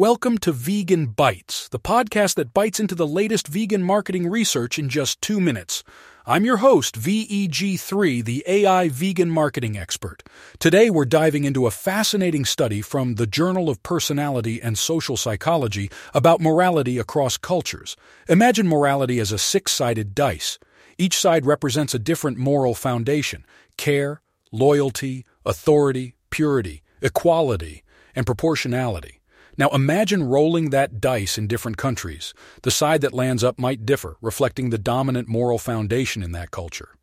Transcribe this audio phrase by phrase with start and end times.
[0.00, 4.88] Welcome to Vegan Bytes, the podcast that bites into the latest vegan marketing research in
[4.88, 5.84] just two minutes.
[6.24, 10.22] I'm your host, VEG3, the AI vegan marketing expert.
[10.58, 15.90] Today, we're diving into a fascinating study from the Journal of Personality and Social Psychology
[16.14, 17.94] about morality across cultures.
[18.26, 20.58] Imagine morality as a six sided dice.
[20.96, 23.44] Each side represents a different moral foundation
[23.76, 27.84] care, loyalty, authority, purity, equality,
[28.16, 29.19] and proportionality.
[29.60, 32.32] Now imagine rolling that dice in different countries.
[32.62, 36.96] The side that lands up might differ, reflecting the dominant moral foundation in that culture.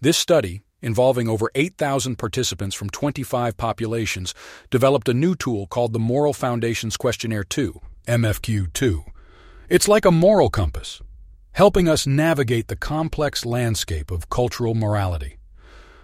[0.00, 4.34] This study, involving over 8,000 participants from 25 populations,
[4.70, 9.02] developed a new tool called the Moral Foundations Questionnaire 2, MFQ 2.
[9.68, 11.02] It's like a moral compass,
[11.54, 15.38] helping us navigate the complex landscape of cultural morality.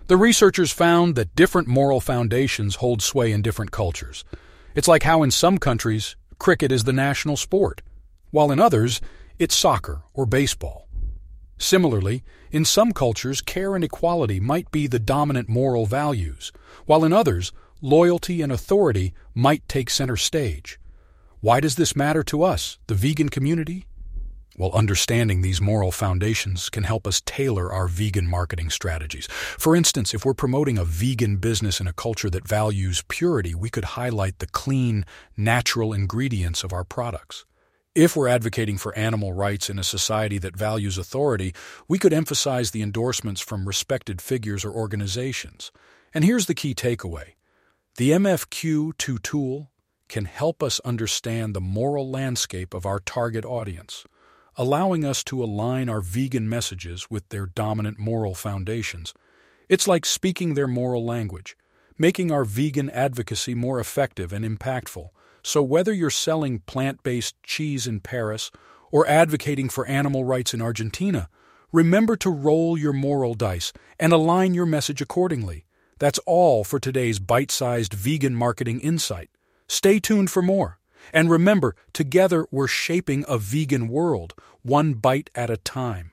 [0.09, 4.25] The researchers found that different moral foundations hold sway in different cultures.
[4.75, 7.83] It's like how in some countries, cricket is the national sport,
[8.31, 9.01] while in others,
[9.39, 10.89] it's soccer or baseball.
[11.59, 16.53] Similarly, in some cultures, care and equality might be the dominant moral values,
[16.87, 20.81] while in others, loyalty and authority might take center stage.
[21.41, 23.87] Why does this matter to us, the vegan community?
[24.59, 29.27] Well, understanding these moral foundations can help us tailor our vegan marketing strategies.
[29.31, 33.71] For instance, if we're promoting a vegan business in a culture that values purity, we
[33.71, 35.07] could highlight the clean,
[35.39, 37.47] natural ingredients of our products.
[37.95, 41.55] If we're advocating for animal rights in a society that values authority,
[41.89, 45.73] we could emphasize the endorsements from respected figures or organizations.
[46.13, 47.35] And here's the key takeaway
[47.97, 49.71] the MFQ2 tool
[50.09, 54.05] can help us understand the moral landscape of our target audience
[54.57, 59.15] allowing us to align our vegan messages with their dominant moral foundations.
[59.69, 61.57] It's like speaking their moral language,
[61.99, 65.11] making our vegan advocacy more effective and impactful.
[65.43, 68.51] So, whether you're selling plant based cheese in Paris
[68.91, 71.29] or advocating for animal rights in Argentina,
[71.73, 75.65] remember to roll your moral dice and align your message accordingly.
[75.99, 79.31] That's all for today's bite sized vegan marketing insight.
[79.69, 80.79] Stay tuned for more.
[81.13, 86.12] And remember, together we're shaping a vegan world, one bite at a time.